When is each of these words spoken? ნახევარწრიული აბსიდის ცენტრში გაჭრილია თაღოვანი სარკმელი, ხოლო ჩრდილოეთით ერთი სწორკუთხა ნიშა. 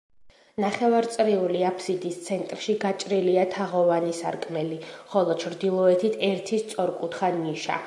ნახევარწრიული 0.63 1.59
აბსიდის 1.69 2.17
ცენტრში 2.29 2.75
გაჭრილია 2.85 3.43
თაღოვანი 3.57 4.11
სარკმელი, 4.21 4.81
ხოლო 5.13 5.39
ჩრდილოეთით 5.47 6.19
ერთი 6.33 6.63
სწორკუთხა 6.67 7.33
ნიშა. 7.41 7.79